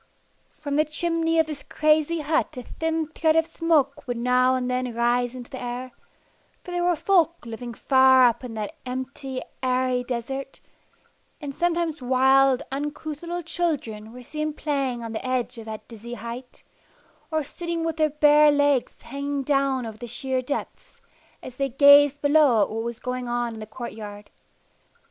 From 0.49 0.77
the 0.77 0.83
chimney 0.83 1.37
of 1.37 1.45
this 1.45 1.61
crazy 1.61 2.21
hut 2.21 2.57
a 2.57 2.63
thin 2.63 3.09
thread 3.09 3.35
of 3.35 3.45
smoke 3.45 4.07
would 4.07 4.17
now 4.17 4.55
and 4.55 4.67
then 4.67 4.95
rise 4.95 5.35
into 5.35 5.51
the 5.51 5.61
air, 5.61 5.91
for 6.63 6.71
there 6.71 6.83
were 6.83 6.95
folk 6.95 7.45
living 7.45 7.75
far 7.75 8.23
up 8.25 8.43
in 8.43 8.55
that 8.55 8.73
empty, 8.83 9.41
airy 9.61 10.03
desert, 10.03 10.59
and 11.39 11.53
oftentimes 11.53 12.01
wild, 12.01 12.63
uncouth 12.71 13.21
little 13.21 13.43
children 13.43 14.11
were 14.11 14.23
seen 14.23 14.53
playing 14.55 15.03
on 15.03 15.13
the 15.13 15.23
edge 15.23 15.59
of 15.59 15.65
the 15.65 15.79
dizzy 15.87 16.15
height, 16.15 16.63
or 17.29 17.43
sitting 17.43 17.83
with 17.83 17.97
their 17.97 18.09
bare 18.09 18.49
legs 18.51 19.03
hanging 19.03 19.43
down 19.43 19.85
over 19.85 19.99
the 19.99 20.07
sheer 20.07 20.41
depths, 20.41 20.99
as 21.43 21.57
they 21.57 21.69
gazed 21.69 22.23
below 22.23 22.63
at 22.63 22.71
what 22.71 22.81
was 22.81 22.99
going 22.99 23.27
on 23.27 23.53
in 23.53 23.59
the 23.59 23.67
court 23.67 23.91
yard. 23.91 24.31